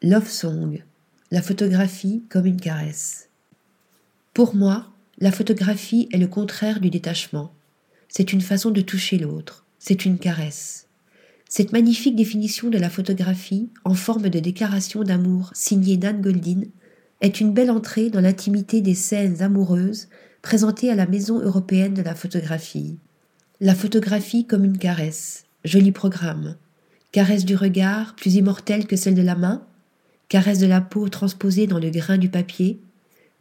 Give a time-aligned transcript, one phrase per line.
[0.00, 0.80] Love Song,
[1.32, 3.30] la photographie comme une caresse.
[4.32, 4.86] Pour moi,
[5.18, 7.52] la photographie est le contraire du détachement.
[8.08, 10.86] C'est une façon de toucher l'autre, c'est une caresse.
[11.48, 16.62] Cette magnifique définition de la photographie, en forme de déclaration d'amour signée Dan Goldin,
[17.20, 20.06] est une belle entrée dans l'intimité des scènes amoureuses
[20.42, 23.00] présentées à la Maison européenne de la photographie.
[23.60, 26.54] La photographie comme une caresse, joli programme.
[27.10, 29.66] Caresse du regard, plus immortelle que celle de la main,
[30.28, 32.80] caresse de la peau transposée dans le grain du papier,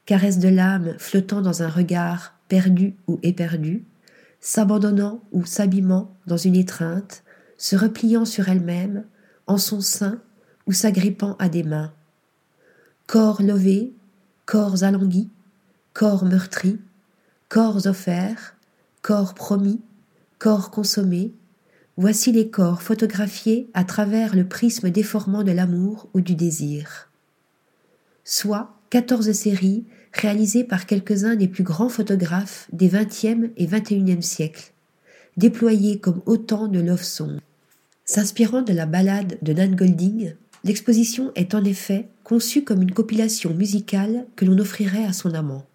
[0.06, 3.84] caresse de l'âme flottant dans un regard perdu ou éperdu,
[4.40, 7.24] s'abandonnant ou s'abîmant dans une étreinte,
[7.58, 9.04] se repliant sur elle-même,
[9.48, 10.22] en son sein
[10.66, 11.94] ou s'agrippant à des mains.
[13.08, 13.94] Corps levés,
[14.46, 15.30] corps alanguis,
[15.94, 16.80] corps meurtris,
[17.50, 18.56] corps offerts,
[19.02, 19.82] corps promis,
[20.40, 21.34] corps consommés,
[22.00, 27.10] Voici les corps photographiés à travers le prisme déformant de l'amour ou du désir.
[28.24, 34.74] Soit quatorze séries réalisées par quelques-uns des plus grands photographes des XXe et XXIe siècles,
[35.38, 37.40] déployées comme autant de love songs.
[38.06, 43.56] S'inspirant de la ballade de Nan Golding, l'exposition est en effet conçue comme une compilation
[43.56, 45.66] musicale que l'on offrirait à son amant.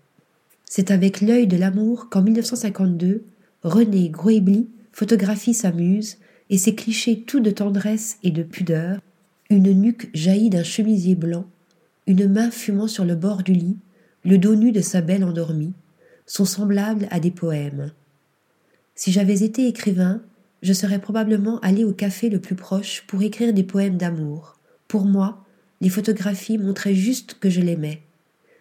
[0.67, 3.25] C'est avec l'œil de l'amour qu'en 1952,
[3.65, 6.19] René Groebli photographie s'amuse,
[6.51, 9.01] et ses clichés tout de tendresse et de pudeur,
[9.51, 11.47] une nuque jaillie d'un chemisier blanc,
[12.07, 13.79] une main fumant sur le bord du lit,
[14.25, 15.73] le dos nu de sa belle endormie,
[16.27, 17.93] sont semblables à des poèmes.
[18.95, 20.23] Si j'avais été écrivain,
[20.63, 24.59] je serais probablement allé au café le plus proche pour écrire des poèmes d'amour.
[24.89, 25.45] Pour moi,
[25.81, 28.03] les photographies montraient juste que je l'aimais.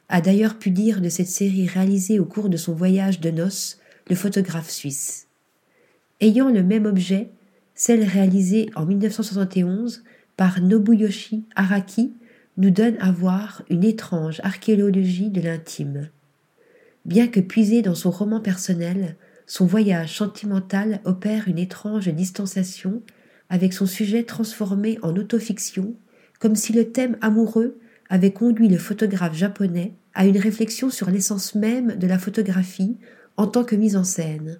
[0.09, 3.79] A d'ailleurs pu dire de cette série réalisée au cours de son voyage de noces
[4.09, 5.27] le photographe suisse
[6.21, 7.31] ayant le même objet,
[7.75, 10.03] celle réalisée en 1971
[10.37, 12.13] par Nobuyoshi Araki
[12.57, 16.09] nous donne à voir une étrange archéologie de l'intime.
[17.05, 19.15] Bien que puisé dans son roman personnel,
[19.47, 23.01] son voyage sentimental opère une étrange distanciation
[23.49, 25.95] avec son sujet transformé en autofiction,
[26.39, 31.55] comme si le thème amoureux avait conduit le photographe japonais à une réflexion sur l'essence
[31.55, 32.97] même de la photographie
[33.37, 34.59] en tant que mise en scène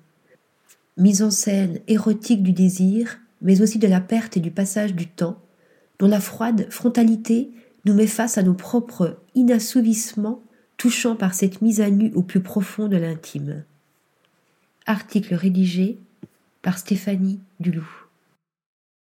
[0.98, 5.08] mise en scène érotique du désir, mais aussi de la perte et du passage du
[5.08, 5.40] temps,
[6.00, 7.52] dont la froide frontalité
[7.86, 10.42] nous met face à nos propres inassouvissements
[10.78, 13.64] touchant par cette mise à nu au plus profond de l'intime.
[14.86, 16.00] Article rédigé
[16.62, 17.88] par Stéphanie Duloup.